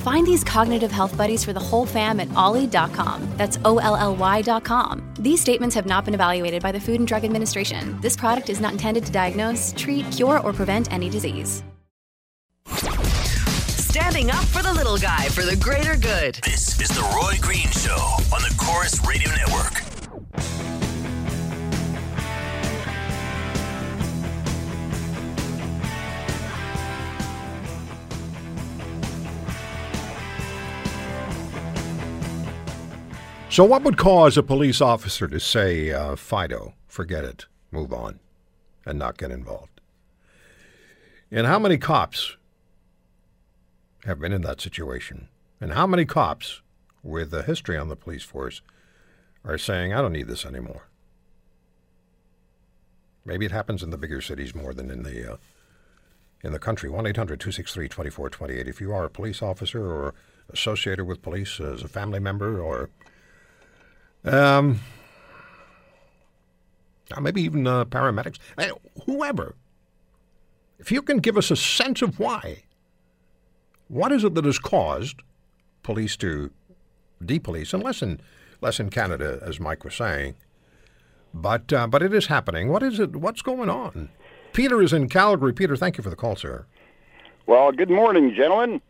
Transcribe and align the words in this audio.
Find 0.00 0.26
these 0.26 0.42
cognitive 0.42 0.90
health 0.90 1.14
buddies 1.14 1.44
for 1.44 1.52
the 1.52 1.60
whole 1.60 1.84
fam 1.84 2.20
at 2.20 2.34
olly.com. 2.34 3.28
That's 3.36 3.58
O 3.66 3.78
L 3.78 3.96
L 3.96 4.16
Y.com. 4.16 5.12
These 5.18 5.42
statements 5.42 5.74
have 5.74 5.84
not 5.84 6.06
been 6.06 6.14
evaluated 6.14 6.62
by 6.62 6.72
the 6.72 6.80
Food 6.80 7.00
and 7.00 7.06
Drug 7.06 7.22
Administration. 7.24 8.00
This 8.00 8.16
product 8.16 8.48
is 8.48 8.60
not 8.60 8.72
intended 8.72 9.04
to 9.04 9.12
diagnose, 9.12 9.74
treat, 9.76 10.10
cure, 10.10 10.40
or 10.40 10.54
prevent 10.54 10.90
any 10.90 11.10
disease. 11.10 11.62
Standing 12.66 14.30
up 14.30 14.44
for 14.46 14.62
the 14.62 14.72
little 14.72 14.96
guy 14.96 15.28
for 15.28 15.44
the 15.44 15.56
greater 15.56 15.96
good. 15.96 16.36
This 16.44 16.80
is 16.80 16.88
the 16.88 17.02
Roy 17.14 17.34
Green 17.42 17.68
Show 17.68 18.00
on 18.34 18.40
the 18.40 18.54
Corus 18.56 19.06
Radio 19.06 19.28
Network. 19.30 19.89
So, 33.50 33.64
what 33.64 33.82
would 33.82 33.98
cause 33.98 34.38
a 34.38 34.44
police 34.44 34.80
officer 34.80 35.26
to 35.26 35.40
say, 35.40 35.90
uh, 35.90 36.14
Fido, 36.14 36.74
forget 36.86 37.24
it, 37.24 37.46
move 37.72 37.92
on, 37.92 38.20
and 38.86 38.96
not 38.96 39.18
get 39.18 39.32
involved? 39.32 39.80
And 41.32 41.48
how 41.48 41.58
many 41.58 41.76
cops 41.76 42.36
have 44.04 44.20
been 44.20 44.32
in 44.32 44.42
that 44.42 44.60
situation? 44.60 45.26
And 45.60 45.72
how 45.72 45.88
many 45.88 46.04
cops 46.04 46.62
with 47.02 47.34
a 47.34 47.42
history 47.42 47.76
on 47.76 47.88
the 47.88 47.96
police 47.96 48.22
force 48.22 48.62
are 49.44 49.58
saying, 49.58 49.92
I 49.92 50.00
don't 50.00 50.12
need 50.12 50.28
this 50.28 50.46
anymore? 50.46 50.86
Maybe 53.24 53.46
it 53.46 53.52
happens 53.52 53.82
in 53.82 53.90
the 53.90 53.98
bigger 53.98 54.20
cities 54.20 54.54
more 54.54 54.72
than 54.72 54.92
in 54.92 55.02
the 55.02 55.32
uh, 55.32 55.36
in 56.44 56.52
the 56.52 56.60
country. 56.60 56.88
1 56.88 57.04
800 57.04 57.40
263 57.40 57.88
2428. 57.88 58.68
If 58.68 58.80
you 58.80 58.92
are 58.92 59.06
a 59.06 59.10
police 59.10 59.42
officer 59.42 59.84
or 59.84 60.14
associated 60.50 61.06
with 61.06 61.20
police 61.20 61.58
as 61.58 61.82
a 61.82 61.88
family 61.88 62.20
member 62.20 62.60
or 62.60 62.90
um, 64.24 64.80
or 67.16 67.20
maybe 67.20 67.42
even 67.42 67.66
uh, 67.66 67.84
paramedics, 67.84 68.38
eh, 68.58 68.70
whoever. 69.06 69.54
If 70.78 70.90
you 70.90 71.02
can 71.02 71.18
give 71.18 71.36
us 71.36 71.50
a 71.50 71.56
sense 71.56 72.02
of 72.02 72.18
why, 72.18 72.62
what 73.88 74.12
is 74.12 74.24
it 74.24 74.34
that 74.34 74.44
has 74.44 74.58
caused 74.58 75.16
police 75.82 76.16
to 76.18 76.50
depolice, 77.22 77.74
and 77.74 77.82
less 77.82 78.02
in, 78.02 78.20
less 78.60 78.80
in 78.80 78.90
Canada, 78.90 79.40
as 79.42 79.60
Mike 79.60 79.84
was 79.84 79.94
saying, 79.94 80.34
but 81.32 81.72
uh, 81.72 81.86
but 81.86 82.02
it 82.02 82.12
is 82.12 82.26
happening. 82.26 82.68
What 82.68 82.82
is 82.82 82.98
it? 82.98 83.16
What's 83.16 83.42
going 83.42 83.70
on? 83.70 84.08
Peter 84.52 84.82
is 84.82 84.92
in 84.92 85.08
Calgary. 85.08 85.52
Peter, 85.52 85.76
thank 85.76 85.96
you 85.96 86.02
for 86.02 86.10
the 86.10 86.16
call, 86.16 86.34
sir. 86.34 86.66
Well, 87.46 87.70
good 87.72 87.90
morning, 87.90 88.34
gentlemen. 88.34 88.80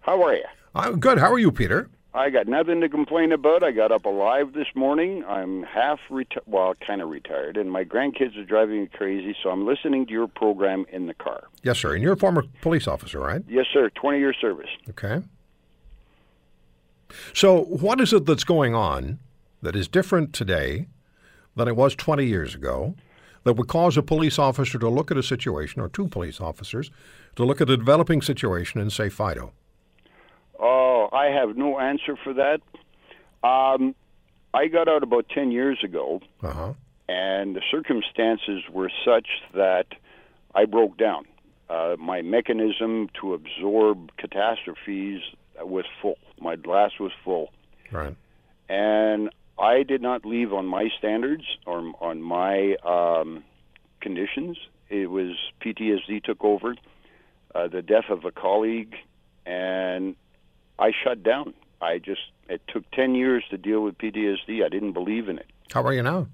How 0.00 0.22
are 0.22 0.34
you? 0.34 0.44
I'm 0.74 1.00
good. 1.00 1.18
How 1.18 1.32
are 1.32 1.38
you, 1.38 1.50
Peter? 1.50 1.88
I 2.14 2.30
got 2.30 2.46
nothing 2.46 2.80
to 2.80 2.88
complain 2.88 3.32
about. 3.32 3.64
I 3.64 3.72
got 3.72 3.90
up 3.90 4.04
alive 4.04 4.52
this 4.52 4.68
morning. 4.76 5.24
I'm 5.24 5.64
half 5.64 5.98
reti- 6.08 6.38
well, 6.46 6.74
kind 6.86 7.02
of 7.02 7.08
retired, 7.08 7.56
and 7.56 7.70
my 7.70 7.84
grandkids 7.84 8.38
are 8.38 8.44
driving 8.44 8.82
me 8.82 8.86
crazy. 8.86 9.36
So 9.42 9.50
I'm 9.50 9.66
listening 9.66 10.06
to 10.06 10.12
your 10.12 10.28
program 10.28 10.86
in 10.92 11.08
the 11.08 11.14
car. 11.14 11.48
Yes, 11.64 11.78
sir. 11.78 11.94
And 11.94 12.02
you're 12.02 12.12
a 12.12 12.16
former 12.16 12.44
police 12.62 12.86
officer, 12.86 13.18
right? 13.18 13.42
Yes, 13.48 13.66
sir. 13.72 13.90
Twenty 13.90 14.20
year 14.20 14.32
service. 14.32 14.70
Okay. 14.90 15.22
So, 17.32 17.62
what 17.64 18.00
is 18.00 18.12
it 18.12 18.26
that's 18.26 18.44
going 18.44 18.74
on 18.74 19.18
that 19.62 19.74
is 19.74 19.88
different 19.88 20.32
today 20.32 20.86
than 21.56 21.68
it 21.68 21.76
was 21.76 21.94
20 21.94 22.24
years 22.24 22.54
ago 22.54 22.94
that 23.44 23.54
would 23.54 23.68
cause 23.68 23.96
a 23.96 24.02
police 24.02 24.38
officer 24.38 24.78
to 24.78 24.88
look 24.88 25.10
at 25.10 25.16
a 25.16 25.22
situation, 25.22 25.80
or 25.80 25.88
two 25.88 26.08
police 26.08 26.40
officers, 26.40 26.90
to 27.36 27.44
look 27.44 27.60
at 27.60 27.70
a 27.70 27.76
developing 27.76 28.22
situation 28.22 28.80
and 28.80 28.92
say, 28.92 29.08
Fido? 29.08 29.52
Oh, 30.58 31.08
I 31.12 31.26
have 31.26 31.56
no 31.56 31.78
answer 31.78 32.16
for 32.22 32.34
that. 32.34 32.60
Um, 33.46 33.94
I 34.52 34.68
got 34.68 34.88
out 34.88 35.02
about 35.02 35.28
ten 35.28 35.50
years 35.50 35.78
ago, 35.84 36.20
Uh 36.42 36.52
huh. 36.52 36.72
and 37.08 37.56
the 37.56 37.62
circumstances 37.70 38.62
were 38.70 38.90
such 39.04 39.26
that 39.54 39.86
I 40.54 40.64
broke 40.66 40.96
down. 40.96 41.24
Uh, 41.68 41.96
my 41.98 42.22
mechanism 42.22 43.08
to 43.20 43.34
absorb 43.34 44.10
catastrophes 44.18 45.20
was 45.60 45.84
full. 46.00 46.18
My 46.40 46.56
glass 46.56 46.92
was 47.00 47.12
full. 47.24 47.50
Right. 47.92 48.16
and 48.68 49.30
I 49.58 49.82
did 49.84 50.02
not 50.02 50.24
leave 50.24 50.52
on 50.52 50.66
my 50.66 50.88
standards 50.98 51.44
or 51.66 51.92
on 52.00 52.22
my 52.22 52.74
um, 52.84 53.44
conditions. 54.00 54.56
It 54.88 55.10
was 55.10 55.36
PTSD 55.64 56.24
took 56.24 56.42
over, 56.44 56.74
uh, 57.54 57.68
the 57.68 57.82
death 57.82 58.06
of 58.10 58.24
a 58.24 58.32
colleague, 58.32 58.94
and 59.46 60.16
I 60.78 60.90
shut 61.04 61.22
down. 61.22 61.54
I 61.80 61.98
just 61.98 62.20
it 62.48 62.60
took 62.68 62.88
ten 62.92 63.14
years 63.14 63.44
to 63.50 63.56
deal 63.58 63.82
with 63.82 63.96
PTSD. 63.98 64.64
I 64.64 64.68
didn't 64.68 64.92
believe 64.92 65.28
in 65.28 65.38
it. 65.38 65.46
How 65.72 65.82
are 65.82 65.92
you 65.92 66.02
now? 66.02 66.26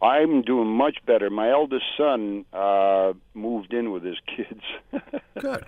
I'm 0.00 0.42
doing 0.42 0.68
much 0.68 0.96
better. 1.06 1.30
My 1.30 1.50
eldest 1.50 1.84
son 1.96 2.44
uh, 2.52 3.12
moved 3.34 3.72
in 3.72 3.92
with 3.92 4.02
his 4.02 4.16
kids 4.26 4.60
Good. 5.38 5.64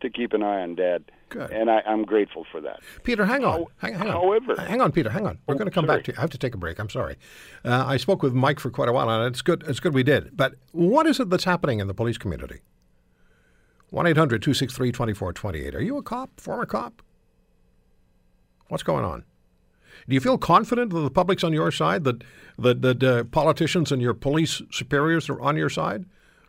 to 0.00 0.08
keep 0.08 0.32
an 0.32 0.42
eye 0.42 0.62
on 0.62 0.74
dad, 0.74 1.04
Good. 1.28 1.50
and 1.50 1.68
I, 1.70 1.80
I'm 1.86 2.04
grateful 2.06 2.46
for 2.50 2.62
that. 2.62 2.80
Peter, 3.02 3.26
hang 3.26 3.44
on. 3.44 3.60
How- 3.60 3.66
hang, 3.88 3.92
hang 3.98 4.08
on. 4.08 4.12
however- 4.14 4.56
hang 4.58 4.80
on, 4.80 4.90
Peter. 4.90 5.10
Hang 5.10 5.26
on. 5.26 5.38
We're 5.46 5.54
Oh, 5.54 5.58
going 5.58 5.66
to 5.68 5.74
come 5.74 5.84
sorry. 5.84 5.98
back 5.98 6.04
to 6.06 6.12
you. 6.12 6.18
I 6.18 6.22
have 6.22 6.30
to 6.30 6.38
take 6.38 6.54
a 6.54 6.56
break. 6.58 6.78
I'm 6.78 6.88
sorry. 6.88 7.16
Uh, 7.62 7.84
I 7.86 7.98
spoke 7.98 8.22
with 8.22 8.32
Mike 8.32 8.58
for 8.58 8.70
quite 8.70 8.88
a 8.88 8.92
while, 8.92 9.10
and 9.10 9.26
it's 9.26 9.42
good. 9.42 9.62
It's 9.66 9.80
good 9.80 9.92
we 9.92 10.02
did. 10.02 10.34
But 10.34 10.54
what 10.72 11.06
is 11.06 11.20
it 11.20 11.28
that's 11.28 11.44
happening 11.44 11.80
in 11.80 11.86
the 11.86 11.94
police 11.94 12.16
community? 12.16 12.60
One 13.90 14.06
263 14.06 14.92
2428 14.92 15.74
Are 15.74 15.82
you 15.82 15.98
a 15.98 16.02
cop? 16.02 16.40
Former 16.40 16.64
cop? 16.66 17.02
What's 18.68 18.82
going 18.82 19.04
on? 19.04 19.24
Do 20.08 20.14
you 20.14 20.20
feel 20.20 20.38
confident 20.38 20.92
that 20.92 21.00
the 21.00 21.10
public's 21.10 21.44
on 21.44 21.52
your 21.52 21.70
side? 21.70 22.04
That 22.04 22.24
that, 22.58 22.82
that 22.82 23.02
uh, 23.02 23.24
politicians 23.24 23.90
and 23.92 24.02
your 24.02 24.14
police 24.14 24.62
superiors 24.70 25.28
are 25.28 25.40
on 25.40 25.56
your 25.56 25.70
side? 25.70 26.04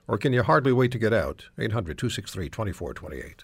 Or 0.08 0.18
can 0.18 0.34
you 0.34 0.44
hardly 0.44 0.72
wait 0.72 0.92
to 0.92 1.00
get 1.00 1.14
out? 1.14 1.46
800 1.58 1.98
263 1.98 2.50
2428 2.50 3.44